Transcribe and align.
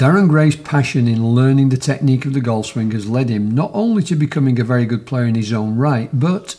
Darren 0.00 0.28
Gray's 0.28 0.56
passion 0.56 1.06
in 1.06 1.34
learning 1.34 1.68
the 1.68 1.76
technique 1.76 2.24
of 2.24 2.32
the 2.32 2.40
golf 2.40 2.64
swing 2.64 2.90
has 2.92 3.06
led 3.06 3.28
him 3.28 3.50
not 3.50 3.70
only 3.74 4.02
to 4.04 4.16
becoming 4.16 4.58
a 4.58 4.64
very 4.64 4.86
good 4.86 5.04
player 5.04 5.26
in 5.26 5.34
his 5.34 5.52
own 5.52 5.76
right, 5.76 6.08
but, 6.18 6.56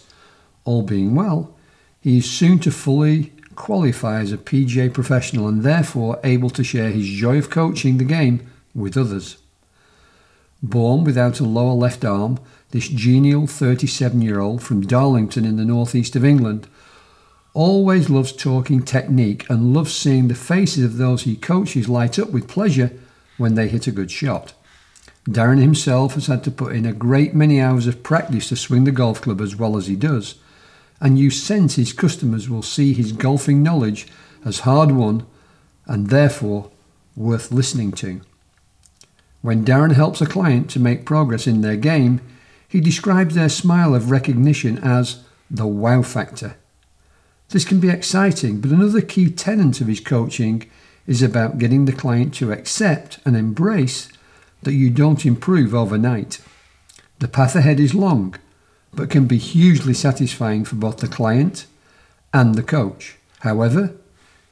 all 0.64 0.84
being 0.84 1.16
well, 1.16 1.52
he 2.00 2.20
is 2.20 2.30
soon 2.30 2.60
to 2.60 2.70
fully 2.70 3.34
qualify 3.56 4.20
as 4.20 4.32
a 4.32 4.38
PGA 4.38 4.94
professional 4.94 5.48
and 5.48 5.64
therefore 5.64 6.20
able 6.24 6.52
to 6.52 6.64
share 6.64 6.92
his 6.92 7.08
joy 7.08 7.40
of 7.40 7.50
coaching 7.50 7.98
the 7.98 8.04
game 8.04 8.48
with 8.76 8.96
others. 8.96 9.38
Born 10.62 11.04
without 11.04 11.40
a 11.40 11.44
lower 11.44 11.74
left 11.74 12.06
arm, 12.06 12.40
this 12.70 12.90
genial 12.90 13.48
37 13.48 14.22
year 14.22 14.40
old 14.40 14.62
from 14.62 14.82
Darlington 14.82 15.46
in 15.46 15.58
the 15.58 15.66
northeast 15.66 16.16
of 16.16 16.24
England 16.24 16.68
always 17.56 18.08
loves 18.08 18.34
talking 18.34 18.84
technique 18.84 19.50
and 19.50 19.74
loves 19.74 19.96
seeing 19.96 20.28
the 20.28 20.36
faces 20.36 20.84
of 20.84 20.98
those 20.98 21.24
he 21.24 21.36
coaches 21.36 21.90
light 21.90 22.20
up 22.20 22.30
with 22.30 22.48
pleasure 22.48 22.92
when 23.42 23.56
they 23.56 23.68
hit 23.68 23.88
a 23.88 23.92
good 23.92 24.12
shot. 24.12 24.54
Darren 25.26 25.60
himself 25.60 26.14
has 26.14 26.28
had 26.28 26.44
to 26.46 26.52
put 26.52 26.74
in 26.74 26.86
a 26.86 26.94
great 26.94 27.36
many 27.36 27.60
hours 27.60 27.88
of 27.88 28.04
practice 28.04 28.50
to 28.50 28.56
swing 28.56 28.86
the 28.86 28.92
golf 28.92 29.22
club 29.22 29.42
as 29.42 29.56
well 29.56 29.76
as 29.76 29.88
he 29.88 29.96
does, 29.96 30.36
and 31.00 31.20
you 31.20 31.30
sense 31.30 31.76
his 31.76 31.94
customers 31.94 32.50
will 32.50 32.62
see 32.62 32.94
his 32.94 33.12
golfing 33.12 33.62
knowledge 33.62 34.08
as 34.46 34.62
hard 34.62 34.92
won 34.92 35.26
and 35.86 36.08
therefore 36.08 36.72
worth 37.16 37.52
listening 37.52 37.92
to. 37.92 38.22
When 39.42 39.66
Darren 39.66 39.94
helps 39.94 40.22
a 40.22 40.26
client 40.26 40.70
to 40.72 40.80
make 40.80 41.06
progress 41.06 41.48
in 41.48 41.62
their 41.62 41.76
game, 41.76 42.22
he 42.68 42.80
describes 42.80 43.36
their 43.36 43.50
smile 43.50 43.94
of 43.94 44.12
recognition 44.12 44.78
as 44.78 45.24
the 45.50 45.68
wow 45.68 46.04
factor. 46.04 46.56
This 47.50 47.66
can 47.66 47.80
be 47.80 47.90
exciting, 47.90 48.62
but 48.62 48.72
another 48.72 49.02
key 49.02 49.30
tenet 49.30 49.82
of 49.82 49.88
his 49.88 50.00
coaching 50.00 50.70
is 51.08 51.22
about 51.22 51.58
getting 51.58 51.86
the 51.86 51.92
client 51.92 52.34
to 52.36 52.52
accept 52.52 53.20
and 53.26 53.36
embrace 53.36 54.10
that 54.64 54.74
you 54.74 54.90
don't 54.90 55.26
improve 55.26 55.74
overnight. 55.74 56.40
The 57.20 57.28
path 57.28 57.56
ahead 57.56 57.80
is 57.80 57.94
long, 57.94 58.36
but 58.94 59.10
can 59.10 59.26
be 59.26 59.38
hugely 59.38 59.94
satisfying 59.94 60.66
for 60.66 60.76
both 60.76 60.98
the 60.98 61.08
client 61.08 61.66
and 62.34 62.56
the 62.56 62.64
coach. 62.64 63.18
However, 63.40 63.96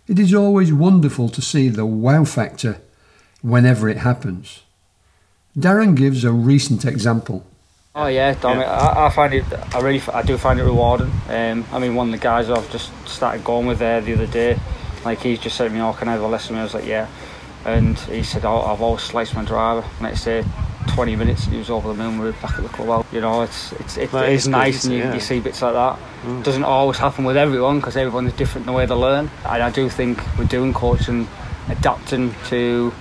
it 0.08 0.18
is 0.18 0.34
always 0.34 0.74
wonderful 0.74 1.30
to 1.30 1.42
see 1.42 1.70
the 1.70 1.86
wow 1.86 2.26
factor 2.26 2.82
whenever 3.42 3.88
it 3.88 3.98
happens. 3.98 4.64
Darren 5.58 5.96
gives 5.96 6.24
a 6.24 6.32
recent 6.32 6.86
example. 6.86 7.46
Oh 7.96 8.08
yeah, 8.08 8.34
damn 8.34 8.60
yeah. 8.60 8.72
I, 8.72 9.08
I, 9.08 9.10
find 9.10 9.34
it. 9.34 9.44
I 9.74 9.80
really, 9.82 10.02
I 10.14 10.22
do 10.22 10.38
find 10.38 10.60
it 10.60 10.64
rewarding. 10.64 11.12
Um, 11.28 11.66
I 11.72 11.80
mean, 11.80 11.96
one 11.96 12.08
of 12.08 12.12
the 12.12 12.24
guys 12.24 12.50
I've 12.50 12.70
just 12.72 12.92
started 13.08 13.44
going 13.44 13.66
with 13.66 13.80
there 13.80 14.00
the 14.00 14.14
other 14.14 14.28
day, 14.28 14.60
like 15.06 15.22
he's 15.22 15.40
just 15.40 15.56
said 15.56 15.70
to 15.70 15.74
me, 15.74 15.82
"Oh, 15.82 15.94
can 15.94 16.08
I 16.08 16.14
have 16.14 16.22
a 16.22 16.28
lesson?" 16.28 16.56
I 16.56 16.64
was 16.64 16.74
like, 16.74 16.86
"Yeah," 16.86 17.08
and 17.66 17.98
he 18.00 18.24
said, 18.24 18.46
oh, 18.46 18.62
"I've 18.62 18.82
always 18.82 19.04
sliced 19.04 19.36
my 19.36 19.44
driver." 19.44 19.86
Next 20.02 20.26
day, 20.26 20.44
20 20.90 21.16
minutes, 21.16 21.46
he 21.46 21.58
was 21.58 21.70
over 21.70 21.88
the 21.90 21.94
moon. 21.94 22.20
We 22.20 22.30
are 22.30 22.32
back 22.34 22.58
at 22.58 22.64
the 22.64 22.70
club. 22.70 22.88
Well, 22.88 23.06
you 23.12 23.22
know, 23.22 23.42
it's 23.44 23.72
it's 23.74 23.98
it, 23.98 24.14
it 24.14 24.30
is 24.30 24.48
nice, 24.48 24.86
and 24.86 24.94
you, 24.94 25.00
yeah. 25.00 25.14
you, 25.14 25.20
see 25.20 25.40
bits 25.40 25.62
like 25.62 25.74
that. 25.74 26.00
Mm. 26.24 26.44
Doesn't 26.44 26.64
always 26.64 26.98
happen 26.98 27.26
with 27.26 27.38
everyone 27.38 27.80
because 27.80 27.96
everyone 27.96 28.28
is 28.28 28.34
different 28.34 28.68
in 28.68 28.74
the 28.74 28.78
way 28.78 28.86
they 28.86 28.96
learn. 28.96 29.30
And 29.46 29.64
I 29.64 29.70
do 29.70 29.90
think 29.90 30.20
we're 30.38 30.46
doing 30.46 30.74
coaching, 30.74 31.28
adapting 31.70 32.36
to 32.48 32.94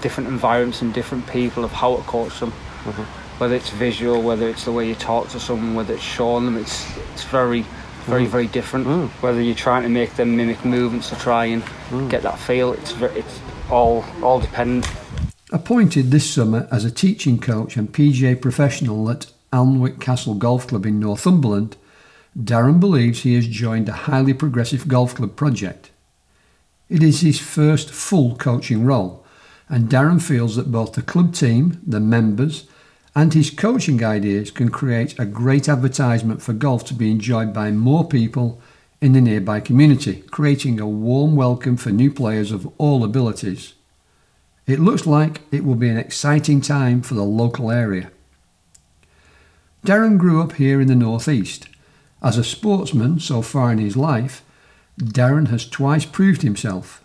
different 0.00 0.28
environments 0.28 0.80
and 0.82 0.94
different 0.94 1.26
people 1.26 1.64
of 1.64 1.72
how 1.72 1.96
to 1.96 2.02
coach 2.02 2.40
them. 2.40 2.52
Mm-hmm. 2.52 3.02
Whether 3.40 3.54
it's 3.54 3.70
visual, 3.70 4.22
whether 4.22 4.48
it's 4.48 4.64
the 4.64 4.72
way 4.72 4.88
you 4.88 4.94
talk 4.94 5.28
to 5.28 5.40
someone, 5.40 5.74
whether 5.74 5.94
it's 5.94 6.02
showing 6.02 6.44
them, 6.44 6.56
it's 6.56 6.96
it's 7.12 7.24
very 7.24 7.64
very 8.08 8.24
mm. 8.24 8.28
very 8.28 8.46
different. 8.46 8.86
Mm. 8.86 9.08
Whether 9.22 9.40
you're 9.40 9.54
trying 9.54 9.82
to 9.82 9.88
make 9.88 10.14
them 10.16 10.36
mimic 10.36 10.64
movements 10.64 11.08
to 11.10 11.16
try 11.16 11.46
and 11.46 11.62
mm. 11.62 12.10
get 12.10 12.22
that 12.22 12.38
feel, 12.38 12.72
it's 12.72 12.92
it's 13.00 13.40
all 13.70 14.04
all 14.22 14.40
dependent. 14.40 14.86
Appointed 15.50 16.10
this 16.10 16.28
summer 16.30 16.68
as 16.70 16.84
a 16.84 16.90
teaching 16.90 17.38
coach 17.38 17.76
and 17.76 17.92
PGA 17.92 18.40
professional 18.40 19.08
at 19.10 19.26
Alnwick 19.52 19.98
Castle 19.98 20.34
Golf 20.34 20.66
Club 20.66 20.84
in 20.84 21.00
Northumberland, 21.00 21.76
Darren 22.38 22.78
believes 22.78 23.20
he 23.22 23.34
has 23.34 23.46
joined 23.46 23.88
a 23.88 23.92
highly 23.92 24.34
progressive 24.34 24.88
golf 24.88 25.14
club 25.14 25.36
project. 25.36 25.90
It 26.88 27.02
is 27.02 27.20
his 27.20 27.40
first 27.40 27.90
full 27.90 28.36
coaching 28.36 28.84
role, 28.84 29.24
and 29.68 29.88
Darren 29.88 30.20
feels 30.20 30.56
that 30.56 30.72
both 30.72 30.92
the 30.92 31.02
club 31.02 31.34
team, 31.34 31.80
the 31.86 32.00
members, 32.00 32.66
and 33.18 33.34
his 33.34 33.50
coaching 33.50 34.04
ideas 34.04 34.52
can 34.52 34.68
create 34.68 35.18
a 35.18 35.26
great 35.26 35.68
advertisement 35.68 36.40
for 36.40 36.52
golf 36.52 36.84
to 36.84 36.94
be 36.94 37.10
enjoyed 37.10 37.52
by 37.52 37.68
more 37.68 38.06
people 38.06 38.60
in 39.00 39.12
the 39.12 39.20
nearby 39.20 39.58
community, 39.58 40.22
creating 40.30 40.78
a 40.78 40.86
warm 40.86 41.34
welcome 41.34 41.76
for 41.76 41.90
new 41.90 42.12
players 42.12 42.52
of 42.52 42.72
all 42.78 43.02
abilities. 43.02 43.74
It 44.68 44.78
looks 44.78 45.04
like 45.04 45.40
it 45.50 45.64
will 45.64 45.74
be 45.74 45.88
an 45.88 45.96
exciting 45.96 46.60
time 46.60 47.02
for 47.02 47.14
the 47.14 47.24
local 47.24 47.72
area. 47.72 48.12
Darren 49.84 50.16
grew 50.16 50.40
up 50.40 50.52
here 50.52 50.80
in 50.80 50.86
the 50.86 50.94
northeast. 50.94 51.68
As 52.22 52.38
a 52.38 52.44
sportsman 52.44 53.18
so 53.18 53.42
far 53.42 53.72
in 53.72 53.78
his 53.78 53.96
life, 53.96 54.44
Darren 54.96 55.48
has 55.48 55.68
twice 55.68 56.04
proved 56.04 56.42
himself. 56.42 57.04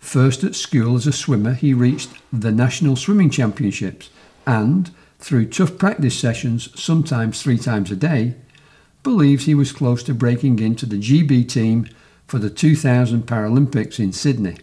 First 0.00 0.42
at 0.42 0.56
school 0.56 0.96
as 0.96 1.06
a 1.06 1.12
swimmer, 1.12 1.54
he 1.54 1.72
reached 1.72 2.10
the 2.32 2.50
National 2.50 2.96
Swimming 2.96 3.30
Championships 3.30 4.10
and, 4.44 4.90
through 5.20 5.46
tough 5.46 5.78
practice 5.78 6.18
sessions, 6.18 6.68
sometimes 6.80 7.42
three 7.42 7.58
times 7.58 7.90
a 7.90 7.96
day, 7.96 8.34
believes 9.02 9.44
he 9.44 9.54
was 9.54 9.72
close 9.72 10.02
to 10.02 10.14
breaking 10.14 10.58
into 10.58 10.86
the 10.86 10.96
GB 10.96 11.48
team 11.48 11.88
for 12.26 12.38
the 12.38 12.50
2000 12.50 13.26
Paralympics 13.26 13.98
in 13.98 14.12
Sydney. 14.12 14.56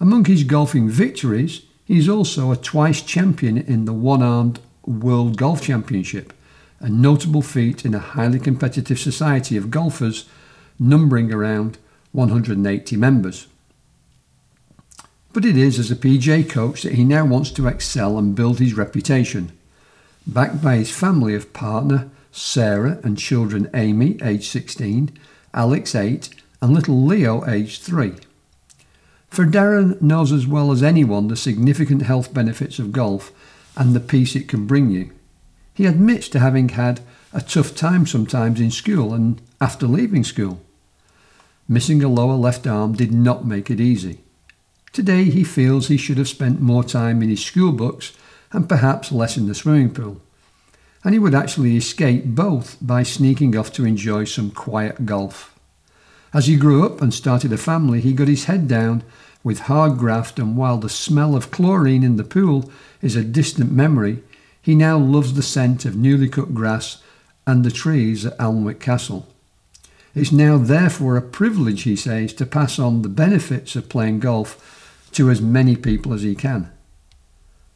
Among 0.00 0.24
his 0.24 0.44
golfing 0.44 0.88
victories, 0.88 1.62
he 1.84 1.98
is 1.98 2.08
also 2.08 2.50
a 2.50 2.56
twice 2.56 3.02
champion 3.02 3.58
in 3.58 3.84
the 3.84 3.92
one 3.92 4.22
armed 4.22 4.60
World 4.84 5.36
Golf 5.36 5.62
Championship, 5.62 6.32
a 6.80 6.88
notable 6.88 7.42
feat 7.42 7.84
in 7.84 7.94
a 7.94 8.00
highly 8.00 8.38
competitive 8.38 8.98
society 8.98 9.56
of 9.56 9.70
golfers 9.70 10.28
numbering 10.78 11.32
around 11.32 11.78
180 12.12 12.96
members. 12.96 13.46
But 15.32 15.44
it 15.46 15.56
is 15.56 15.78
as 15.78 15.90
a 15.90 15.96
PGA 15.96 16.48
coach 16.48 16.82
that 16.82 16.94
he 16.94 17.04
now 17.04 17.24
wants 17.24 17.50
to 17.52 17.66
excel 17.66 18.18
and 18.18 18.34
build 18.34 18.58
his 18.58 18.74
reputation. 18.74 19.52
Backed 20.26 20.62
by 20.62 20.76
his 20.76 20.90
family 20.90 21.34
of 21.34 21.52
partner, 21.52 22.10
Sarah, 22.30 23.00
and 23.02 23.18
children 23.18 23.70
Amy, 23.74 24.18
age 24.22 24.48
16, 24.48 25.10
Alex, 25.54 25.94
8, 25.94 26.28
and 26.60 26.74
little 26.74 27.02
Leo, 27.02 27.48
age 27.48 27.80
3. 27.80 28.14
For 29.30 29.46
Darren 29.46 30.00
knows 30.02 30.30
as 30.32 30.46
well 30.46 30.70
as 30.70 30.82
anyone 30.82 31.28
the 31.28 31.36
significant 31.36 32.02
health 32.02 32.34
benefits 32.34 32.78
of 32.78 32.92
golf 32.92 33.32
and 33.76 33.94
the 33.94 34.00
peace 34.00 34.36
it 34.36 34.48
can 34.48 34.66
bring 34.66 34.90
you. 34.90 35.10
He 35.72 35.86
admits 35.86 36.28
to 36.30 36.38
having 36.38 36.70
had 36.70 37.00
a 37.32 37.40
tough 37.40 37.74
time 37.74 38.06
sometimes 38.06 38.60
in 38.60 38.70
school 38.70 39.14
and 39.14 39.40
after 39.60 39.86
leaving 39.86 40.24
school. 40.24 40.60
Missing 41.66 42.02
a 42.02 42.08
lower 42.08 42.34
left 42.34 42.66
arm 42.66 42.92
did 42.92 43.12
not 43.12 43.46
make 43.46 43.70
it 43.70 43.80
easy. 43.80 44.20
Today 44.92 45.24
he 45.24 45.42
feels 45.42 45.88
he 45.88 45.96
should 45.96 46.18
have 46.18 46.28
spent 46.28 46.60
more 46.60 46.84
time 46.84 47.22
in 47.22 47.30
his 47.30 47.42
school 47.42 47.72
books 47.72 48.12
and 48.52 48.68
perhaps 48.68 49.10
less 49.10 49.38
in 49.38 49.46
the 49.46 49.54
swimming 49.54 49.94
pool. 49.94 50.20
And 51.02 51.14
he 51.14 51.18
would 51.18 51.34
actually 51.34 51.78
escape 51.78 52.26
both 52.26 52.76
by 52.78 53.02
sneaking 53.02 53.56
off 53.56 53.72
to 53.72 53.86
enjoy 53.86 54.24
some 54.24 54.50
quiet 54.50 55.06
golf. 55.06 55.58
As 56.34 56.46
he 56.46 56.56
grew 56.56 56.84
up 56.84 57.00
and 57.00 57.12
started 57.12 57.54
a 57.54 57.56
family, 57.56 58.02
he 58.02 58.12
got 58.12 58.28
his 58.28 58.44
head 58.44 58.68
down 58.68 59.02
with 59.42 59.60
hard 59.60 59.96
graft, 59.96 60.38
and 60.38 60.58
while 60.58 60.76
the 60.76 60.90
smell 60.90 61.34
of 61.34 61.50
chlorine 61.50 62.02
in 62.02 62.16
the 62.16 62.22
pool 62.22 62.70
is 63.00 63.16
a 63.16 63.24
distant 63.24 63.72
memory, 63.72 64.22
he 64.60 64.74
now 64.74 64.98
loves 64.98 65.32
the 65.32 65.42
scent 65.42 65.86
of 65.86 65.96
newly 65.96 66.28
cut 66.28 66.54
grass 66.54 67.02
and 67.46 67.64
the 67.64 67.70
trees 67.70 68.26
at 68.26 68.38
Alnwick 68.38 68.78
Castle. 68.78 69.26
It's 70.14 70.30
now 70.30 70.58
therefore 70.58 71.16
a 71.16 71.22
privilege, 71.22 71.82
he 71.82 71.96
says, 71.96 72.34
to 72.34 72.44
pass 72.44 72.78
on 72.78 73.00
the 73.00 73.08
benefits 73.08 73.74
of 73.74 73.88
playing 73.88 74.20
golf 74.20 74.80
to 75.12 75.30
as 75.30 75.40
many 75.40 75.76
people 75.76 76.12
as 76.12 76.22
he 76.22 76.34
can. 76.34 76.70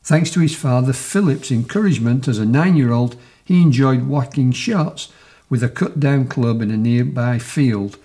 Thanks 0.03 0.31
to 0.31 0.41
his 0.41 0.55
father 0.55 0.93
Philip's 0.93 1.51
encouragement 1.51 2.29
as 2.29 2.39
a 2.39 2.47
nine 2.47 2.77
year 2.77 2.93
old, 2.93 3.17
he 3.45 3.63
enjoyed 3.63 4.07
whacking 4.07 4.53
shots 4.53 5.13
with 5.49 5.63
a 5.63 5.69
cut 5.69 6.01
down 6.01 6.27
club 6.29 6.63
in 6.63 6.71
a 6.71 6.77
nearby 6.77 7.39
field 7.39 7.99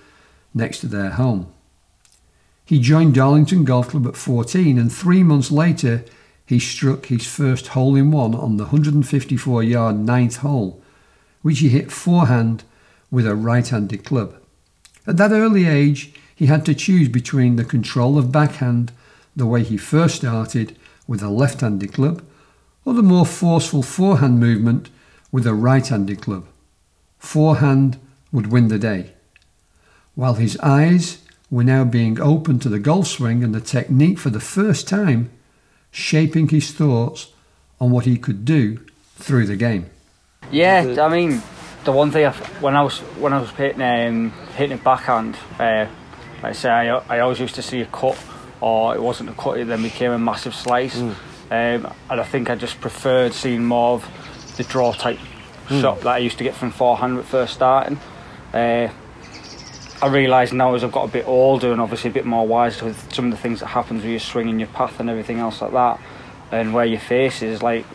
next 0.54 0.80
to 0.80 0.88
their 0.88 1.12
home. 1.12 1.52
He 2.66 2.80
joined 2.80 3.16
Darlington 3.16 3.64
Golf 3.64 3.90
Club 3.90 4.08
at 4.08 4.16
14 4.16 4.78
and 4.78 4.92
three 4.92 5.24
months 5.24 5.52
later 5.52 6.06
he 6.46 6.60
struck 6.60 7.06
his 7.06 7.26
first 7.26 7.68
hole 7.68 7.96
in 7.96 8.12
one 8.12 8.36
on 8.36 8.58
the 8.58 8.66
154 8.66 9.64
yard 9.64 9.98
ninth 9.98 10.38
hole, 10.38 10.82
which 11.42 11.60
he 11.60 11.70
hit 11.70 11.92
forehand 11.92 12.64
with 13.10 13.28
a 13.28 13.36
right 13.36 13.68
handed 13.68 14.04
club. 14.04 14.36
At 15.06 15.18
that 15.18 15.32
early 15.32 15.66
age, 15.66 16.14
he 16.36 16.48
had 16.48 16.66
to 16.66 16.76
choose 16.76 17.10
between 17.10 17.56
the 17.56 17.66
control 17.66 18.18
of 18.18 18.32
backhand 18.32 18.92
the 19.36 19.46
way 19.46 19.64
he 19.64 19.78
first 19.78 20.16
started 20.18 20.78
with 21.08 21.22
a 21.22 21.30
left 21.30 21.62
handed 21.62 21.94
club, 21.94 22.24
or 22.86 22.94
the 22.94 23.04
more 23.04 23.26
forceful 23.26 23.84
forehand 23.84 24.40
movement 24.40 24.90
with 25.32 25.48
a 25.48 25.54
right 25.54 25.88
handed 25.88 26.22
club. 26.22 26.46
Forehand 27.20 28.00
would 28.32 28.48
win 28.48 28.68
the 28.68 28.80
day. 28.80 29.12
While 30.16 30.36
his 30.36 30.58
eyes 30.60 31.20
were 31.50 31.64
now 31.64 31.84
being 31.84 32.20
opened 32.20 32.62
to 32.62 32.70
the 32.70 32.80
golf 32.80 33.08
swing 33.08 33.44
and 33.44 33.54
the 33.54 33.62
technique 33.62 34.20
for 34.20 34.30
the 34.30 34.40
first 34.40 34.88
time, 34.88 35.30
shaping 35.92 36.48
his 36.48 36.72
thoughts 36.72 37.32
on 37.80 37.92
what 37.92 38.06
he 38.06 38.18
could 38.18 38.46
do 38.46 38.80
through 39.18 39.46
the 39.46 39.56
game. 39.56 39.90
Yeah, 40.52 40.96
I 41.00 41.10
mean, 41.10 41.42
the 41.84 41.92
one 41.92 42.12
thing 42.12 42.26
I, 42.26 42.32
when 42.62 42.76
I 42.76 42.84
was 42.84 43.00
when 43.20 43.34
I 43.34 43.40
was 43.40 43.50
hitting 43.52 43.82
um, 43.82 44.32
hitting 44.56 44.78
backhand, 44.78 45.36
uh, 45.60 45.88
like 46.42 46.44
I 46.44 46.52
say, 46.54 46.70
I, 46.70 46.98
I 46.98 47.20
always 47.20 47.40
used 47.40 47.56
to 47.56 47.62
see 47.62 47.82
a 47.82 47.86
cut, 47.86 48.18
or 48.62 48.96
it 48.96 49.02
wasn't 49.02 49.30
a 49.30 49.34
cut, 49.34 49.60
it 49.60 49.68
then 49.68 49.82
became 49.82 50.12
a 50.12 50.20
massive 50.20 50.56
slice, 50.56 50.98
mm. 50.98 51.16
um, 51.52 51.94
and 52.10 52.22
I 52.22 52.24
think 52.24 52.50
I 52.50 52.56
just 52.56 52.80
preferred 52.80 53.34
seeing 53.34 53.66
more 53.66 53.96
of 53.96 54.56
the 54.58 54.64
draw 54.64 54.94
type 54.94 55.20
mm. 55.68 55.82
shot 55.82 56.02
that 56.02 56.10
I 56.10 56.18
used 56.20 56.38
to 56.38 56.44
get 56.44 56.56
from 56.56 56.72
forehand 56.72 57.18
at 57.18 57.26
first 57.26 57.54
starting. 57.54 58.00
Uh, 58.54 58.90
I 60.04 60.08
realise 60.08 60.52
now 60.52 60.74
as 60.74 60.84
I've 60.84 60.92
got 60.92 61.08
a 61.08 61.12
bit 61.12 61.28
older 61.28 61.72
and 61.72 61.80
obviously 61.80 62.10
a 62.10 62.14
bit 62.14 62.26
more 62.26 62.48
wise 62.48 62.82
with 62.82 63.14
some 63.14 63.26
of 63.26 63.32
the 63.32 63.38
things 63.38 63.60
that 63.60 63.68
happens 63.68 64.02
with 64.02 64.12
your 64.12 64.20
swing 64.20 64.50
and 64.50 64.60
your 64.60 64.70
path 64.70 65.00
and 65.00 65.10
everything 65.10 65.40
else 65.40 65.62
like 65.62 65.74
that, 65.74 66.00
and 66.52 66.74
where 66.74 66.86
your 66.86 67.00
face 67.00 67.42
is, 67.42 67.62
like 67.62 67.86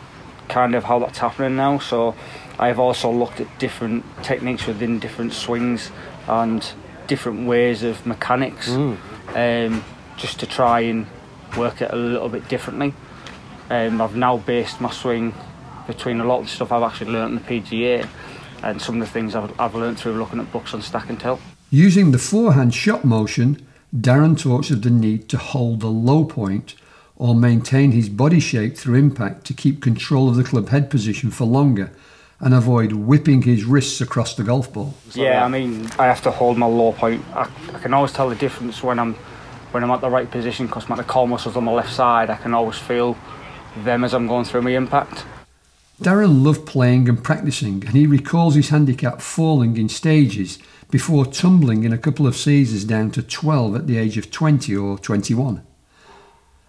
kind 0.47 0.75
of 0.75 0.85
how 0.85 0.99
that's 0.99 1.17
happening 1.17 1.55
now. 1.57 1.79
So 1.79 2.15
I've 2.57 2.79
also 2.79 3.11
looked 3.11 3.39
at 3.39 3.59
different 3.59 4.05
techniques 4.23 4.65
within 4.65 4.99
different 4.99 5.33
swings 5.33 5.91
and 6.27 6.65
different 7.07 7.47
ways 7.47 7.83
of 7.83 8.05
mechanics, 8.05 8.69
mm. 8.69 8.97
um, 9.35 9.83
just 10.17 10.39
to 10.41 10.47
try 10.47 10.81
and 10.81 11.07
work 11.57 11.81
it 11.81 11.91
a 11.91 11.95
little 11.95 12.29
bit 12.29 12.47
differently. 12.47 12.93
Um, 13.69 14.01
I've 14.01 14.15
now 14.15 14.37
based 14.37 14.81
my 14.81 14.91
swing 14.91 15.33
between 15.87 16.19
a 16.19 16.25
lot 16.25 16.39
of 16.39 16.45
the 16.45 16.51
stuff 16.51 16.71
I've 16.71 16.83
actually 16.83 17.11
learnt 17.11 17.33
in 17.33 17.43
the 17.43 17.61
PGA 17.61 18.07
and 18.63 18.81
some 18.81 19.01
of 19.01 19.07
the 19.07 19.11
things 19.11 19.35
I've, 19.35 19.57
I've 19.59 19.75
learnt 19.75 19.99
through 19.99 20.13
looking 20.13 20.39
at 20.39 20.51
books 20.51 20.73
on 20.73 20.81
stack 20.81 21.09
and 21.09 21.19
tilt. 21.19 21.39
Using 21.69 22.11
the 22.11 22.17
forehand 22.17 22.73
shot 22.73 23.05
motion, 23.05 23.65
Darren 23.95 24.39
talks 24.39 24.69
of 24.69 24.81
the 24.81 24.89
need 24.89 25.29
to 25.29 25.37
hold 25.37 25.79
the 25.79 25.87
low 25.87 26.25
point 26.25 26.75
or 27.15 27.33
maintain 27.33 27.91
his 27.91 28.09
body 28.09 28.39
shape 28.39 28.77
through 28.77 28.95
impact 28.95 29.45
to 29.45 29.53
keep 29.53 29.81
control 29.81 30.29
of 30.29 30.35
the 30.35 30.43
club 30.43 30.69
head 30.69 30.89
position 30.89 31.31
for 31.31 31.45
longer 31.45 31.91
and 32.39 32.53
avoid 32.53 32.91
whipping 32.93 33.41
his 33.41 33.65
wrists 33.65 33.99
across 33.99 34.35
the 34.35 34.43
golf 34.43 34.71
ball. 34.71 34.93
Yeah, 35.13 35.43
I 35.43 35.47
mean, 35.47 35.89
I 35.97 36.05
have 36.05 36.21
to 36.23 36.31
hold 36.31 36.57
my 36.57 36.67
low 36.67 36.91
point. 36.91 37.23
I, 37.33 37.49
I 37.73 37.79
can 37.79 37.93
always 37.93 38.13
tell 38.13 38.29
the 38.29 38.35
difference 38.35 38.83
when 38.83 38.99
I'm 38.99 39.15
when 39.71 39.83
I'm 39.83 39.91
at 39.91 40.01
the 40.01 40.09
right 40.09 40.29
position 40.29 40.67
because 40.67 40.87
my 40.89 41.01
core 41.03 41.27
muscles 41.27 41.55
on 41.55 41.65
the 41.65 41.71
left 41.71 41.93
side. 41.93 42.29
I 42.29 42.35
can 42.37 42.53
always 42.53 42.77
feel 42.77 43.17
them 43.83 44.03
as 44.03 44.13
I'm 44.13 44.27
going 44.27 44.45
through 44.45 44.61
my 44.61 44.71
impact. 44.71 45.25
Darren 46.01 46.43
loved 46.43 46.65
playing 46.65 47.09
and 47.09 47.23
practicing, 47.23 47.83
and 47.85 47.95
he 47.95 48.05
recalls 48.05 48.55
his 48.55 48.69
handicap 48.69 49.19
falling 49.19 49.77
in 49.77 49.89
stages 49.89 50.59
before 50.91 51.25
tumbling 51.25 51.83
in 51.83 51.91
a 51.91 51.97
couple 51.97 52.27
of 52.27 52.35
seasons 52.35 52.83
down 52.83 53.11
to 53.11 53.23
12 53.23 53.75
at 53.75 53.87
the 53.87 53.97
age 53.97 54.17
of 54.17 54.31
20 54.31 54.75
or 54.75 54.97
21. 54.99 55.63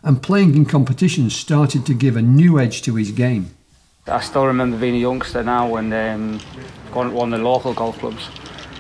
And 0.03 0.23
playing 0.23 0.55
in 0.55 0.65
competitions 0.65 1.37
started 1.37 1.85
to 1.87 1.95
give 1.95 2.17
a 2.17 2.23
new 2.23 2.59
edge 2.59 2.83
to 2.83 2.95
his 2.95 3.11
game. 3.11 3.55
I 4.07 4.21
still 4.21 4.47
remember 4.47 4.79
being 4.79 4.97
a 4.97 4.99
youngster 4.99 5.43
now 5.43 5.77
and 5.77 5.93
um, 5.93 6.41
going 6.93 7.11
to 7.11 7.15
one 7.15 7.33
of 7.35 7.39
the 7.39 7.45
local 7.45 7.75
golf 7.75 7.99
clubs 7.99 8.31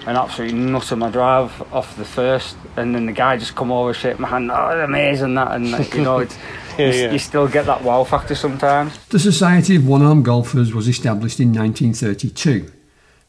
and 0.09 0.17
absolutely 0.17 0.59
nutting 0.59 0.99
my 0.99 1.11
drive 1.11 1.63
off 1.73 1.97
the 1.97 2.05
first 2.05 2.57
and 2.77 2.95
then 2.95 3.07
the 3.07 3.13
guy 3.13 3.37
just 3.37 3.55
come 3.55 3.71
over 3.71 3.95
shake 3.95 4.19
my 4.19 4.29
hand 4.29 4.51
oh 4.51 4.85
amazing 4.85 5.35
that 5.35 5.53
and 5.53 5.71
like, 5.71 5.95
you 5.95 6.03
know 6.03 6.19
it's 6.19 6.37
yeah, 6.79 6.87
you, 6.87 6.93
yeah. 6.93 7.13
you, 7.13 7.19
still 7.19 7.47
get 7.47 7.67
that 7.67 7.83
wow 7.83 8.03
factor 8.05 8.35
sometimes 8.35 8.99
the 9.09 9.19
society 9.19 9.77
of 9.77 9.87
one-arm 9.87 10.23
golfers 10.23 10.73
was 10.75 10.89
established 10.89 11.39
in 11.39 11.49
1932 11.49 12.73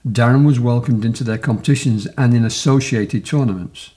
Darren 0.08 0.46
was 0.46 0.60
welcomed 0.60 1.04
into 1.04 1.26
their 1.26 1.38
competitions 1.38 2.08
and 2.18 2.34
in 2.34 2.46
associated 2.46 3.26
tournaments. 3.26 3.92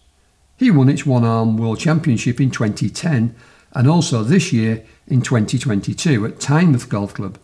He 0.56 0.70
won 0.70 0.88
its 0.88 1.06
one 1.06 1.24
arm 1.24 1.56
World 1.56 1.78
Championship 1.78 2.40
in 2.40 2.50
2010 2.50 3.34
and 3.72 3.88
also 3.88 4.24
this 4.24 4.52
year 4.52 4.84
in 5.06 5.22
2022 5.22 6.26
at 6.26 6.38
Tynemouth 6.38 6.88
Golf 6.88 7.14
Club, 7.14 7.38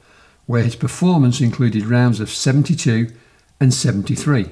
where 0.47 0.65
his 0.65 0.75
performance 0.75 1.41
included 1.41 1.87
rounds 1.87 2.19
of 2.21 2.31
72 2.31 3.13
and 3.61 3.73
73. 3.73 4.51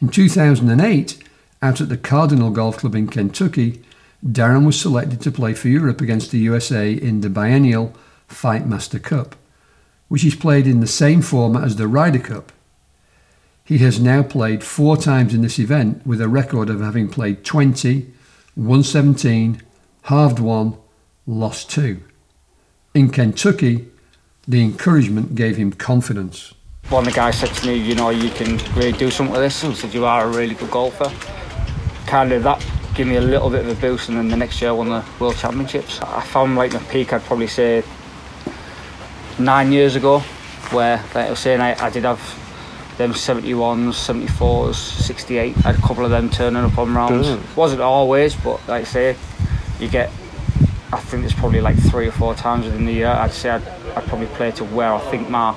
In 0.00 0.08
2008, 0.08 1.22
out 1.60 1.80
at 1.80 1.88
the 1.88 1.96
Cardinal 1.96 2.50
Golf 2.50 2.78
Club 2.78 2.94
in 2.94 3.08
Kentucky, 3.08 3.82
Darren 4.24 4.66
was 4.66 4.80
selected 4.80 5.20
to 5.22 5.30
play 5.30 5.54
for 5.54 5.68
Europe 5.68 6.00
against 6.00 6.30
the 6.30 6.38
USA 6.38 6.92
in 6.92 7.20
the 7.20 7.30
biennial 7.30 7.94
Fightmaster 8.28 9.02
Cup, 9.02 9.36
which 10.08 10.24
is 10.24 10.34
played 10.34 10.66
in 10.66 10.80
the 10.80 10.86
same 10.86 11.22
format 11.22 11.64
as 11.64 11.76
the 11.76 11.88
Ryder 11.88 12.18
Cup 12.18 12.52
he 13.68 13.76
has 13.76 14.00
now 14.00 14.22
played 14.22 14.64
four 14.64 14.96
times 14.96 15.34
in 15.34 15.42
this 15.42 15.58
event 15.58 16.06
with 16.06 16.22
a 16.22 16.28
record 16.28 16.70
of 16.70 16.80
having 16.80 17.06
played 17.06 17.44
20, 17.44 18.10
won 18.56 18.82
17, 18.82 19.60
halved 20.04 20.38
one, 20.38 20.78
lost 21.26 21.70
two. 21.70 22.02
In 22.94 23.10
Kentucky, 23.10 23.88
the 24.46 24.62
encouragement 24.62 25.34
gave 25.34 25.58
him 25.58 25.70
confidence. 25.70 26.54
One 26.90 27.06
of 27.06 27.12
the 27.12 27.16
guys 27.16 27.38
said 27.38 27.50
to 27.50 27.66
me, 27.66 27.74
you 27.74 27.94
know, 27.94 28.10
you 28.10 28.30
can 28.30 28.56
really 28.74 28.92
do 28.92 29.10
something 29.10 29.32
with 29.32 29.42
this. 29.42 29.60
He 29.60 29.74
said, 29.74 29.92
you 29.92 30.06
are 30.06 30.24
a 30.24 30.28
really 30.28 30.54
good 30.54 30.70
golfer. 30.70 31.12
Kind 32.06 32.32
of 32.32 32.42
that 32.44 32.64
gave 32.94 33.06
me 33.06 33.16
a 33.16 33.20
little 33.20 33.48
bit 33.48 33.64
of 33.64 33.68
a 33.68 33.80
boost, 33.80 34.08
and 34.08 34.18
then 34.18 34.28
the 34.28 34.36
next 34.36 34.60
year 34.60 34.70
I 34.70 34.72
won 34.72 34.88
the 34.88 35.04
World 35.20 35.36
Championships. 35.36 36.00
I 36.00 36.22
found 36.22 36.56
like 36.56 36.72
my 36.72 36.80
peak, 36.84 37.12
I'd 37.12 37.22
probably 37.22 37.46
say 37.46 37.84
nine 39.38 39.70
years 39.70 39.94
ago, 39.94 40.20
where, 40.72 40.96
like 41.14 41.26
I 41.26 41.30
was 41.30 41.38
saying, 41.38 41.60
I, 41.60 41.80
I 41.80 41.90
did 41.90 42.04
have 42.04 42.18
them 42.96 43.12
71s, 43.12 43.92
74s, 43.92 44.74
68. 44.74 45.56
I 45.58 45.60
had 45.60 45.74
a 45.76 45.80
couple 45.80 46.04
of 46.04 46.10
them 46.10 46.28
turning 46.28 46.64
up 46.64 46.76
on 46.76 46.92
rounds. 46.92 47.28
Brilliant. 47.28 47.56
Wasn't 47.56 47.80
always, 47.80 48.34
but 48.34 48.66
like 48.66 48.82
I 48.82 48.84
say, 48.84 49.16
you 49.78 49.88
get. 49.88 50.10
I 50.90 50.98
think 50.98 51.22
there's 51.22 51.34
probably 51.34 51.60
like 51.60 51.76
three 51.76 52.08
or 52.08 52.12
four 52.12 52.34
times 52.34 52.64
within 52.64 52.86
the 52.86 52.92
year. 52.92 53.08
I'd 53.08 53.30
say 53.30 53.50
I'd, 53.50 53.68
I'd 53.94 54.06
probably 54.06 54.26
play 54.28 54.50
to 54.52 54.64
where 54.64 54.92
I 54.92 54.98
think 55.10 55.28
my 55.28 55.54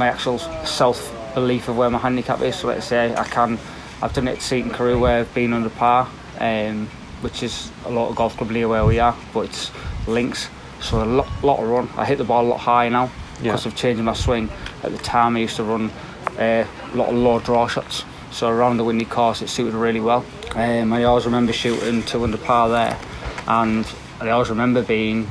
my 0.00 0.08
actual 0.08 0.38
self 0.66 1.14
belief 1.34 1.68
of 1.68 1.76
where 1.76 1.90
my 1.90 1.98
handicap 1.98 2.40
is. 2.40 2.56
So 2.56 2.68
let's 2.68 2.86
say 2.86 3.14
I 3.14 3.24
can. 3.24 3.58
I've 4.02 4.12
done 4.14 4.26
it 4.26 4.38
at 4.38 4.42
Seaton 4.42 4.72
Carew 4.72 4.98
where 4.98 5.20
I've 5.20 5.34
been 5.34 5.52
under 5.52 5.68
par, 5.68 6.08
um, 6.38 6.88
which 7.20 7.42
is 7.42 7.70
a 7.84 7.90
lot 7.90 8.08
of 8.08 8.16
golf 8.16 8.36
club 8.36 8.50
near 8.50 8.66
where 8.66 8.84
we 8.84 8.98
are, 8.98 9.14
but 9.34 9.40
it's 9.40 9.70
links. 10.08 10.48
So 10.80 11.02
a 11.02 11.04
lot, 11.04 11.28
lot 11.44 11.60
of 11.60 11.68
run. 11.68 11.88
I 11.96 12.06
hit 12.06 12.16
the 12.16 12.24
ball 12.24 12.46
a 12.46 12.48
lot 12.48 12.60
higher 12.60 12.88
now 12.88 13.10
because 13.36 13.66
yeah. 13.66 13.70
of 13.70 13.76
changing 13.76 14.06
my 14.06 14.14
swing. 14.14 14.48
At 14.82 14.92
the 14.92 14.98
time, 14.98 15.36
I 15.36 15.40
used 15.40 15.56
to 15.56 15.64
run 15.64 15.90
uh, 16.38 16.66
a 16.92 16.96
lot 16.96 17.10
of 17.10 17.14
low 17.14 17.38
draw 17.38 17.68
shots. 17.68 18.04
So 18.32 18.48
around 18.48 18.78
the 18.78 18.84
windy 18.84 19.04
course, 19.04 19.42
it 19.42 19.48
suited 19.48 19.74
really 19.74 20.00
well. 20.00 20.24
Um, 20.54 20.94
I 20.94 21.04
always 21.04 21.26
remember 21.26 21.52
shooting 21.52 22.02
two 22.04 22.24
under 22.24 22.38
par 22.38 22.70
there, 22.70 22.98
and 23.46 23.86
I 24.18 24.30
always 24.30 24.48
remember 24.48 24.82
being 24.82 25.26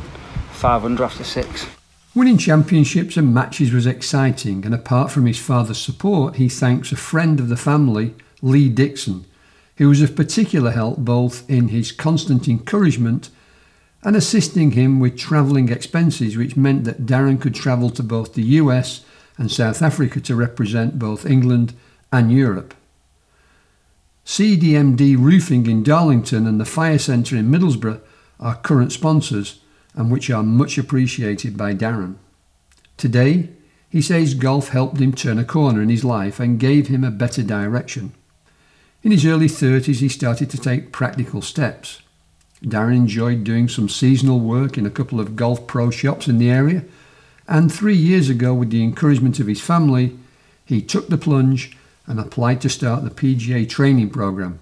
five 0.52 0.86
under 0.86 1.04
after 1.04 1.24
six. 1.24 1.66
Winning 2.16 2.39
championships 2.39 3.18
and 3.18 3.34
matches 3.34 3.72
was 3.72 3.86
exciting, 3.86 4.66
and 4.66 4.74
apart 4.74 5.12
from 5.12 5.28
his 5.28 5.38
father's 5.38 5.78
support, 5.78 6.38
he 6.38 6.50
thanks 6.50 6.92
a 6.92 6.96
friend 6.96 7.39
of 7.39 7.50
the 7.50 7.56
family, 7.56 8.16
Lee 8.42 8.68
Dixon, 8.68 9.25
who 9.78 9.89
was 9.89 10.01
of 10.01 10.16
particular 10.16 10.72
help 10.72 10.98
both 10.98 11.48
in 11.48 11.68
his 11.68 11.92
constant 11.92 12.48
encouragement 12.48 13.30
and 14.04 14.16
assisting 14.16 14.72
him 14.72 15.00
with 15.00 15.20
travelling 15.20 15.70
expenses, 15.70 16.36
which 16.36 16.58
meant 16.58 16.84
that 16.86 17.06
Darren 17.06 17.39
could 17.39 17.54
travel 17.54 17.92
to 17.92 18.01
both 18.01 18.34
the 18.34 18.44
US 18.44 19.06
and 19.38 19.51
South 19.51 19.84
Africa 19.84 20.20
to 20.22 20.36
represent 20.36 20.98
both 20.98 21.28
England 21.28 21.74
and 22.12 22.32
Europe. 22.32 22.74
CDMD 24.25 25.16
Roofing 25.16 25.68
in 25.68 25.84
Darlington 25.84 26.48
and 26.48 26.60
the 26.60 26.66
Fire 26.66 26.98
Centre 26.98 27.36
in 27.36 27.51
Middlesbrough 27.51 28.01
are 28.39 28.56
current 28.56 28.92
sponsors 28.92 29.60
and 30.00 30.10
which 30.10 30.32
are 30.32 30.41
much 30.41 30.79
appreciated 30.79 31.56
by 31.56 31.75
Darren. 31.75 32.15
Today, 32.98 33.50
he 33.88 34.01
says 34.01 34.34
golf 34.34 34.70
helped 34.70 35.00
him 35.00 35.13
turn 35.13 35.38
a 35.38 35.44
corner 35.44 35.84
in 35.84 35.89
his 35.89 36.03
life 36.03 36.39
and 36.39 36.60
gave 36.60 36.88
him 36.88 37.03
a 37.03 37.12
better 37.12 37.44
direction. 37.44 38.13
In 39.03 39.12
his 39.12 39.27
early 39.27 39.48
30s, 39.48 40.00
he 40.00 40.10
started 40.10 40.50
to 40.50 40.58
take 40.58 40.91
practical 40.91 41.44
steps. 41.44 42.01
Darren 42.63 42.96
enjoyed 42.96 43.44
doing 43.44 43.70
some 43.70 43.88
seasonal 43.88 44.39
work 44.39 44.75
in 44.75 44.88
a 44.88 44.89
couple 44.89 45.20
of 45.20 45.36
golf 45.36 45.68
pro 45.68 45.91
shops 45.91 46.27
in 46.27 46.39
the 46.39 46.50
area 46.50 46.84
and 47.50 47.74
three 47.74 47.96
years 47.96 48.29
ago, 48.29 48.53
with 48.53 48.70
the 48.70 48.84
encouragement 48.84 49.39
of 49.39 49.48
his 49.48 49.60
family, 49.60 50.15
he 50.65 50.84
took 50.84 51.10
the 51.10 51.18
plunge 51.18 51.75
and 52.06 52.20
applied 52.20 52.62
to 52.62 52.70
start 52.70 53.03
the 53.03 53.10
PGA 53.10 53.68
training 53.68 54.12
program. 54.12 54.60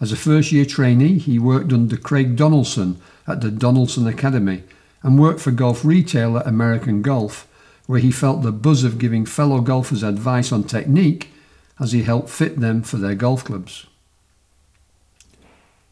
As 0.00 0.10
a 0.10 0.16
first 0.16 0.50
year 0.50 0.64
trainee, 0.64 1.18
he 1.18 1.38
worked 1.38 1.70
under 1.70 1.98
Craig 1.98 2.36
Donaldson 2.36 2.98
at 3.28 3.40
the 3.40 3.50
Donaldson 3.50 4.06
Academy 4.06 4.64
and 5.02 5.18
worked 5.18 5.40
for 5.40 5.50
golf 5.50 5.84
retailer 5.84 6.42
American 6.44 7.02
Golf, 7.02 7.46
where 7.86 8.00
he 8.00 8.10
felt 8.10 8.42
the 8.42 8.52
buzz 8.52 8.84
of 8.84 8.98
giving 8.98 9.24
fellow 9.26 9.60
golfers 9.60 10.02
advice 10.02 10.52
on 10.52 10.64
technique 10.64 11.30
as 11.78 11.92
he 11.92 12.02
helped 12.02 12.28
fit 12.28 12.60
them 12.60 12.82
for 12.82 12.96
their 12.96 13.14
golf 13.14 13.44
clubs. 13.44 13.86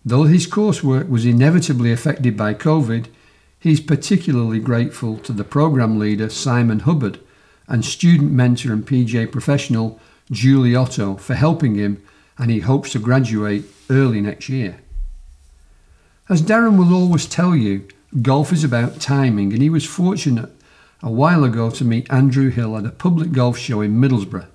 Though 0.05 0.25
his 0.25 0.47
coursework 0.47 1.09
was 1.09 1.25
inevitably 1.25 1.93
affected 1.93 2.37
by 2.37 2.55
COVID, 2.55 3.09
He's 3.66 3.81
particularly 3.81 4.61
grateful 4.61 5.19
to 5.19 5.33
the 5.33 5.43
program 5.43 5.99
leader 5.99 6.28
Simon 6.28 6.78
Hubbard 6.81 7.19
and 7.66 7.85
student 7.85 8.31
mentor 8.31 8.73
and 8.73 8.87
PGA 8.87 9.31
professional 9.31 9.99
Julie 10.31 10.76
Otto 10.76 11.16
for 11.16 11.35
helping 11.35 11.75
him, 11.75 12.00
and 12.38 12.50
he 12.50 12.61
hopes 12.61 12.93
to 12.93 13.00
graduate 13.00 13.64
early 13.90 14.21
next 14.21 14.49
year. 14.49 14.78
As 16.28 16.42
Darren 16.42 16.76
will 16.76 16.92
always 16.92 17.25
tell 17.25 17.54
you, 17.54 17.87
golf 18.21 18.52
is 18.52 18.64
about 18.64 19.00
timing, 19.00 19.52
and 19.52 19.62
he 19.62 19.71
was 19.71 19.85
fortunate 19.87 20.50
a 21.00 21.09
while 21.09 21.45
ago 21.45 21.71
to 21.71 21.85
meet 21.85 22.12
Andrew 22.12 22.50
Hill 22.50 22.76
at 22.76 22.85
a 22.85 22.90
public 22.90 23.30
golf 23.30 23.56
show 23.56 23.80
in 23.80 24.00
Middlesbrough. 24.00 24.49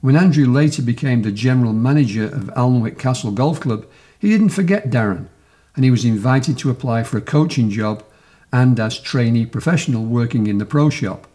When 0.00 0.16
Andrew 0.16 0.46
later 0.46 0.80
became 0.80 1.20
the 1.20 1.32
general 1.32 1.74
manager 1.74 2.24
of 2.24 2.50
Alnwick 2.56 2.98
Castle 2.98 3.30
Golf 3.30 3.60
Club, 3.60 3.84
he 4.18 4.30
didn't 4.30 4.48
forget 4.48 4.88
Darren, 4.88 5.26
and 5.76 5.84
he 5.84 5.90
was 5.90 6.06
invited 6.06 6.56
to 6.58 6.70
apply 6.70 7.02
for 7.02 7.18
a 7.18 7.22
coaching 7.36 7.68
job 7.68 8.02
and 8.50 8.80
as 8.80 8.98
trainee 8.98 9.44
professional 9.44 10.06
working 10.06 10.46
in 10.46 10.56
the 10.56 10.64
pro 10.64 10.88
shop, 10.88 11.26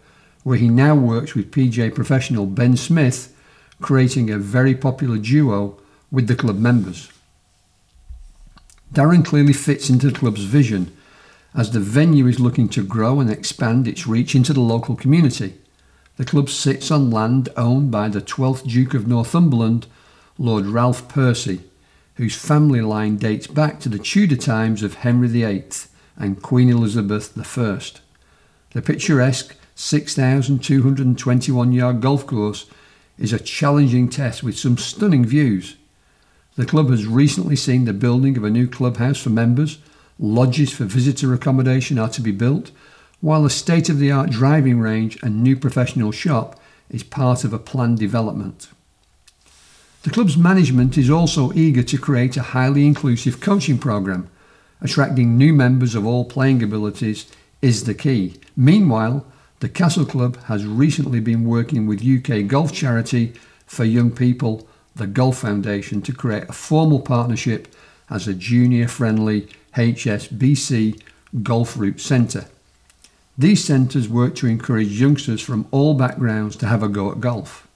where 0.41 0.57
he 0.57 0.69
now 0.69 0.95
works 0.95 1.35
with 1.35 1.51
PGA 1.51 1.93
professional 1.93 2.47
Ben 2.47 2.75
Smith, 2.75 3.31
creating 3.79 4.31
a 4.31 4.39
very 4.39 4.73
popular 4.73 5.19
duo 5.19 5.77
with 6.09 6.25
the 6.27 6.35
club 6.35 6.57
members. 6.57 7.11
Darren 8.93 9.25
clearly 9.25 9.53
fits 9.53 9.89
into 9.89 10.11
the 10.11 10.17
club's 10.17 10.43
vision 10.43 10.95
as 11.55 11.71
the 11.71 11.79
venue 11.79 12.27
is 12.27 12.39
looking 12.39 12.69
to 12.69 12.85
grow 12.85 13.19
and 13.19 13.29
expand 13.29 13.87
its 13.87 14.05
reach 14.05 14.35
into 14.35 14.53
the 14.53 14.61
local 14.61 14.95
community. 14.95 15.55
The 16.17 16.25
club 16.25 16.47
sits 16.47 16.91
on 16.91 17.09
land 17.09 17.49
owned 17.57 17.89
by 17.89 18.09
the 18.09 18.21
12th 18.21 18.67
Duke 18.69 18.93
of 18.93 19.07
Northumberland, 19.07 19.87
Lord 20.37 20.67
Ralph 20.67 21.07
Percy, 21.07 21.61
whose 22.15 22.35
family 22.35 22.81
line 22.81 23.17
dates 23.17 23.47
back 23.47 23.79
to 23.79 23.89
the 23.89 23.97
Tudor 23.97 24.35
times 24.35 24.83
of 24.83 24.95
Henry 24.95 25.27
VIII 25.27 25.65
and 26.15 26.43
Queen 26.43 26.69
Elizabeth 26.69 27.35
I. 27.35 27.79
The 28.73 28.81
picturesque 28.83 29.55
6,221 29.73 31.71
yard 31.71 31.99
golf 31.99 32.27
course 32.27 32.67
is 33.17 33.33
a 33.33 33.39
challenging 33.39 34.07
test 34.07 34.43
with 34.43 34.57
some 34.57 34.77
stunning 34.77 35.25
views. 35.25 35.77
The 36.55 36.65
club 36.65 36.91
has 36.91 37.07
recently 37.07 37.55
seen 37.55 37.85
the 37.85 37.93
building 37.93 38.37
of 38.37 38.43
a 38.43 38.49
new 38.49 38.67
clubhouse 38.67 39.17
for 39.17 39.31
members, 39.31 39.79
lodges 40.19 40.71
for 40.71 40.83
visitor 40.83 41.33
accommodation 41.33 41.97
are 41.97 42.09
to 42.09 42.21
be 42.21 42.31
built, 42.31 42.69
while 43.21 43.45
a 43.45 43.49
state 43.49 43.89
of 43.89 43.97
the 43.97 44.11
art 44.11 44.29
driving 44.29 44.79
range 44.79 45.17
and 45.23 45.41
new 45.41 45.55
professional 45.55 46.11
shop 46.11 46.59
is 46.91 47.01
part 47.01 47.43
of 47.43 47.53
a 47.53 47.59
planned 47.59 47.97
development. 47.97 48.67
The 50.03 50.11
club's 50.11 50.37
management 50.37 50.97
is 50.97 51.09
also 51.09 51.53
eager 51.53 51.81
to 51.81 51.97
create 51.97 52.37
a 52.37 52.43
highly 52.43 52.85
inclusive 52.85 53.39
coaching 53.39 53.79
program. 53.79 54.29
Attracting 54.81 55.37
new 55.37 55.53
members 55.53 55.95
of 55.95 56.05
all 56.05 56.25
playing 56.25 56.61
abilities 56.61 57.25
is 57.61 57.85
the 57.85 57.93
key. 57.95 58.39
Meanwhile, 58.55 59.25
the 59.61 59.69
Castle 59.69 60.05
Club 60.05 60.37
has 60.43 60.67
recently 60.67 61.21
been 61.21 61.45
working 61.45 61.87
with 61.87 62.05
UK 62.05 62.45
golf 62.45 62.73
charity 62.73 63.33
for 63.65 63.85
young 63.85 64.11
people 64.11 64.67
the 64.95 65.07
Golf 65.07 65.39
Foundation 65.39 66.01
to 66.03 66.13
create 66.13 66.49
a 66.49 66.53
formal 66.53 66.99
partnership 66.99 67.73
as 68.09 68.27
a 68.27 68.33
junior 68.33 68.87
friendly 68.87 69.47
HSBC 69.75 71.01
golf 71.41 71.77
route 71.77 71.99
centre. 71.99 72.45
These 73.37 73.63
centres 73.63 74.07
work 74.07 74.35
to 74.35 74.47
encourage 74.47 74.99
youngsters 75.01 75.41
from 75.41 75.67
all 75.71 75.95
backgrounds 75.95 76.55
to 76.57 76.67
have 76.67 76.83
a 76.83 76.89
go 76.89 77.11
at 77.11 77.19
golf, 77.19 77.67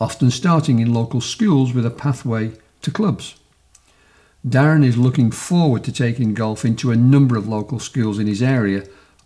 often 0.00 0.30
starting 0.30 0.78
in 0.78 0.94
local 0.94 1.20
schools 1.20 1.72
with 1.72 1.84
a 1.84 1.90
pathway 1.90 2.52
to 2.82 2.90
clubs. 2.92 3.34
Darren 4.46 4.84
is 4.84 4.96
looking 4.96 5.32
forward 5.32 5.82
to 5.84 5.92
taking 5.92 6.34
golf 6.34 6.64
into 6.64 6.92
a 6.92 6.96
number 6.96 7.36
of 7.36 7.48
local 7.48 7.80
schools 7.80 8.20
in 8.20 8.28
his 8.28 8.40
area 8.40 8.84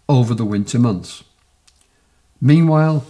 over 0.09 0.33
the 0.33 0.47
winter 0.47 0.79
months. 0.79 1.23
Meanwhile, 2.41 3.05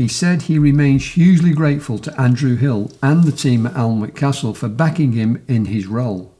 he 0.00 0.08
said 0.08 0.40
he 0.40 0.58
remains 0.58 1.08
hugely 1.08 1.52
grateful 1.52 1.98
to 1.98 2.18
Andrew 2.18 2.56
Hill 2.56 2.90
and 3.02 3.24
the 3.24 3.30
team 3.30 3.66
at 3.66 3.74
Alnwick 3.74 4.16
Castle 4.16 4.54
for 4.54 4.66
backing 4.66 5.12
him 5.12 5.44
in 5.46 5.66
his 5.66 5.86
role. 5.86 6.34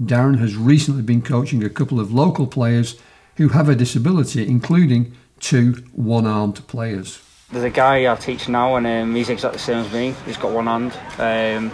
Darren 0.00 0.38
has 0.38 0.56
recently 0.56 1.02
been 1.02 1.20
coaching 1.20 1.62
a 1.62 1.68
couple 1.68 2.00
of 2.00 2.14
local 2.14 2.46
players 2.46 2.98
who 3.36 3.50
have 3.50 3.68
a 3.68 3.74
disability, 3.74 4.48
including 4.48 5.14
two 5.38 5.84
one 5.92 6.26
armed 6.26 6.66
players. 6.66 7.20
There's 7.50 7.64
a 7.64 7.68
guy 7.68 8.10
I 8.10 8.16
teach 8.16 8.48
now, 8.48 8.76
and 8.76 8.86
um, 8.86 9.14
he's 9.14 9.28
exactly 9.28 9.58
the 9.58 9.64
same 9.64 9.84
as 9.84 9.92
me. 9.92 10.14
He's 10.24 10.38
got 10.38 10.52
one 10.52 10.66
hand. 10.66 10.92
Um, 11.18 11.70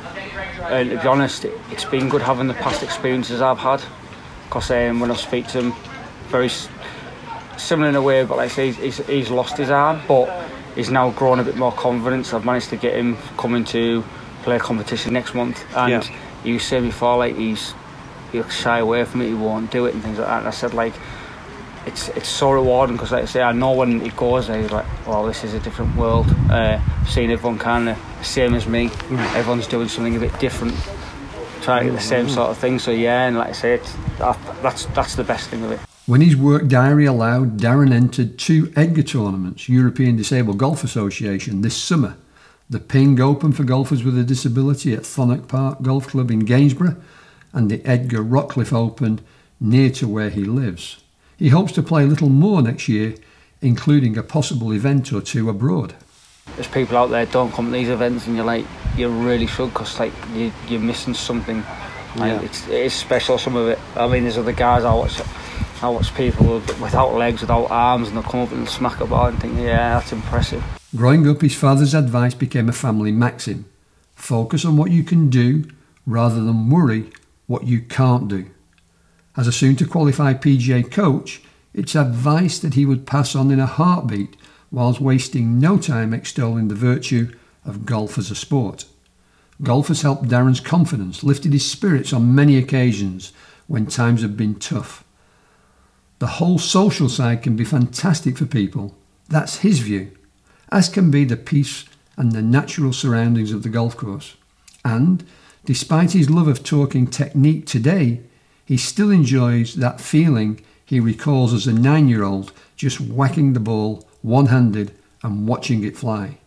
and 0.64 0.90
to 0.90 0.96
be 0.96 1.06
honest, 1.06 1.44
it, 1.44 1.56
has 1.56 1.84
been 1.84 2.08
good 2.08 2.22
having 2.22 2.48
the 2.48 2.54
past 2.54 2.82
experiences 2.82 3.40
I've 3.40 3.58
had. 3.58 3.80
Because 4.48 4.68
um, 4.72 4.98
when 4.98 5.12
I 5.12 5.14
speak 5.14 5.46
to 5.50 5.62
him, 5.62 5.74
very 6.26 6.50
similar 7.56 7.88
in 7.88 7.94
a 7.94 8.02
way, 8.02 8.24
but 8.24 8.38
like 8.38 8.50
I 8.50 8.52
say, 8.52 8.72
he's, 8.72 8.96
he's 9.06 9.30
lost 9.30 9.56
his 9.56 9.70
arm, 9.70 10.00
but 10.08 10.47
he's 10.75 10.90
now 10.90 11.10
grown 11.10 11.40
a 11.40 11.44
bit 11.44 11.56
more 11.56 11.72
confidence. 11.72 12.32
I've 12.32 12.44
managed 12.44 12.70
to 12.70 12.76
get 12.76 12.94
him 12.94 13.16
coming 13.37 13.64
to 13.66 14.04
play 14.42 14.56
a 14.56 14.60
competition 14.60 15.12
next 15.12 15.34
month, 15.34 15.64
and 15.76 15.90
yeah. 15.90 16.18
he 16.42 16.52
was 16.52 16.62
saying 16.62 16.84
before 16.84 17.18
like 17.18 17.37
he's 17.37 17.75
he'll 18.32 18.48
shy 18.48 18.78
away 18.78 19.04
from 19.04 19.22
it, 19.22 19.28
he 19.28 19.34
won't 19.34 19.70
do 19.70 19.87
it, 19.87 19.94
and 19.94 20.02
things 20.02 20.18
like 20.18 20.28
that. 20.28 20.38
And 20.40 20.48
I 20.48 20.52
said 20.52 20.75
like. 20.75 20.94
It's, 21.87 22.08
it's 22.08 22.28
so 22.28 22.50
rewarding 22.50 22.96
because 22.96 23.12
like 23.12 23.22
I 23.22 23.26
say 23.26 23.40
I 23.40 23.52
know 23.52 23.72
when 23.72 24.02
it 24.02 24.14
goes 24.14 24.48
there 24.48 24.68
like 24.68 24.84
well 25.06 25.25
this 25.25 25.42
is 25.42 25.54
a 25.54 25.60
different 25.60 25.96
world 25.96 26.26
uh, 26.50 26.78
seeing 27.06 27.30
everyone 27.30 27.58
kind 27.58 27.88
of 27.88 27.96
same 28.20 28.52
as 28.52 28.66
me 28.66 28.88
mm. 28.88 29.34
everyone's 29.34 29.66
doing 29.66 29.88
something 29.88 30.14
a 30.14 30.20
bit 30.20 30.38
different 30.38 30.75
trying 31.62 31.84
to 31.84 31.90
get 31.90 31.96
the 31.96 32.04
same 32.04 32.26
mm. 32.26 32.34
sort 32.34 32.50
of 32.50 32.58
thing 32.58 32.78
so 32.78 32.90
yeah 32.90 33.28
and 33.28 33.38
like 33.38 33.50
I 33.50 33.52
say 33.52 33.75
it's, 33.75 33.94
that, 34.18 34.38
that's 34.60 34.84
that's 34.87 35.14
the 35.14 35.25
best 35.25 35.48
thing 35.48 35.64
of 35.64 35.70
it 35.70 35.88
when 36.08 36.22
his 36.22 36.34
work 36.34 36.66
diary 36.68 37.04
allowed, 37.04 37.58
Darren 37.58 37.92
entered 37.92 38.38
two 38.38 38.72
EDGA 38.74 39.02
tournaments, 39.02 39.68
European 39.68 40.16
Disabled 40.16 40.56
Golf 40.56 40.82
Association, 40.82 41.60
this 41.60 41.76
summer. 41.76 42.16
The 42.70 42.80
Ping 42.80 43.20
Open 43.20 43.52
for 43.52 43.62
golfers 43.62 44.02
with 44.02 44.18
a 44.18 44.24
disability 44.24 44.94
at 44.94 45.02
Thonock 45.02 45.48
Park 45.48 45.82
Golf 45.82 46.06
Club 46.06 46.30
in 46.30 46.46
Gainsborough, 46.46 46.96
and 47.52 47.70
the 47.70 47.80
EDGA 47.80 48.26
Rockliffe 48.26 48.72
Open 48.72 49.20
near 49.60 49.90
to 49.90 50.08
where 50.08 50.30
he 50.30 50.44
lives. 50.44 50.96
He 51.36 51.50
hopes 51.50 51.72
to 51.72 51.82
play 51.82 52.04
a 52.04 52.06
little 52.06 52.30
more 52.30 52.62
next 52.62 52.88
year, 52.88 53.14
including 53.60 54.16
a 54.16 54.22
possible 54.22 54.72
event 54.72 55.12
or 55.12 55.20
two 55.20 55.50
abroad. 55.50 55.94
There's 56.54 56.68
people 56.68 56.96
out 56.96 57.10
there 57.10 57.26
don't 57.26 57.52
come 57.52 57.66
to 57.66 57.72
these 57.72 57.90
events, 57.90 58.26
and 58.26 58.34
you're 58.34 58.46
like, 58.46 58.64
you 58.96 59.10
really 59.10 59.46
should, 59.46 59.74
because 59.74 60.00
like 60.00 60.14
you, 60.32 60.50
you're 60.68 60.80
missing 60.80 61.12
something. 61.12 61.58
Like, 62.16 62.32
yeah. 62.32 62.40
it's, 62.40 62.66
it 62.66 62.86
is 62.86 62.94
special. 62.94 63.36
Some 63.36 63.56
of 63.56 63.68
it. 63.68 63.78
I 63.94 64.08
mean, 64.08 64.22
there's 64.22 64.38
other 64.38 64.52
guys 64.52 64.84
I 64.84 64.94
watch 64.94 65.20
I 65.82 65.88
watch 65.88 66.14
people 66.14 66.54
without 66.80 67.14
legs, 67.14 67.40
without 67.40 67.70
arms, 67.70 68.08
and 68.08 68.16
they'll 68.16 68.24
come 68.24 68.40
up 68.40 68.52
and 68.52 68.68
smack 68.68 69.00
a 69.00 69.06
ball 69.06 69.26
and 69.26 69.40
think, 69.40 69.56
yeah, 69.58 69.98
that's 69.98 70.12
impressive. 70.12 70.62
Growing 70.96 71.28
up, 71.28 71.40
his 71.40 71.54
father's 71.54 71.94
advice 71.94 72.34
became 72.34 72.68
a 72.68 72.72
family 72.72 73.12
maxim 73.12 73.66
focus 74.18 74.64
on 74.64 74.76
what 74.76 74.90
you 74.90 75.04
can 75.04 75.30
do 75.30 75.64
rather 76.04 76.42
than 76.42 76.68
worry 76.68 77.10
what 77.46 77.66
you 77.66 77.80
can't 77.80 78.28
do. 78.28 78.50
As 79.36 79.46
a 79.46 79.52
soon 79.52 79.76
to 79.76 79.86
qualify 79.86 80.34
PGA 80.34 80.90
coach, 80.90 81.40
it's 81.72 81.94
advice 81.94 82.58
that 82.58 82.74
he 82.74 82.84
would 82.84 83.06
pass 83.06 83.36
on 83.36 83.50
in 83.50 83.60
a 83.60 83.66
heartbeat 83.66 84.36
whilst 84.72 85.00
wasting 85.00 85.58
no 85.60 85.78
time 85.78 86.12
extolling 86.12 86.68
the 86.68 86.74
virtue 86.74 87.32
of 87.64 87.86
golf 87.86 88.18
as 88.18 88.30
a 88.30 88.34
sport. 88.34 88.84
Golf 89.62 89.88
has 89.88 90.02
helped 90.02 90.28
Darren's 90.28 90.60
confidence, 90.60 91.22
lifted 91.22 91.52
his 91.52 91.70
spirits 91.70 92.12
on 92.12 92.34
many 92.34 92.56
occasions 92.56 93.32
when 93.66 93.86
times 93.86 94.22
have 94.22 94.36
been 94.36 94.56
tough. 94.56 95.04
The 96.18 96.26
whole 96.26 96.58
social 96.58 97.08
side 97.08 97.42
can 97.42 97.56
be 97.56 97.64
fantastic 97.64 98.37
for 98.37 98.46
people. 98.46 98.94
That's 99.28 99.58
his 99.58 99.78
view, 99.80 100.10
as 100.70 100.88
can 100.88 101.10
be 101.10 101.25
the 101.25 101.37
peace 101.37 101.84
and 102.16 102.32
the 102.32 102.42
natural 102.42 102.92
surroundings 102.92 103.52
of 103.52 103.62
the 103.62 103.68
golf 103.68 103.96
course. 103.96 104.37
And 104.84 105.25
despite 105.64 106.12
his 106.12 106.30
love 106.30 106.48
of 106.48 106.64
talking 106.64 107.06
technique 107.06 107.66
today, 107.66 108.22
he 108.64 108.76
still 108.76 109.10
enjoys 109.10 109.75
that 109.75 110.00
feeling 110.00 110.60
he 110.84 111.00
recalls 111.00 111.52
as 111.52 111.66
a 111.66 111.72
nine 111.72 112.08
year 112.08 112.25
old 112.25 112.52
just 112.76 113.00
whacking 113.00 113.52
the 113.52 113.60
ball 113.60 114.06
one 114.22 114.46
handed 114.46 114.92
and 115.22 115.46
watching 115.46 115.84
it 115.84 115.96
fly. 115.96 116.38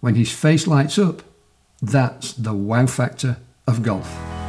When 0.00 0.14
his 0.14 0.32
face 0.32 0.66
lights 0.66 0.98
up, 0.98 1.22
that's 1.82 2.32
the 2.32 2.54
wow 2.54 2.86
factor 2.86 3.38
of 3.66 3.82
golf. 3.82 4.39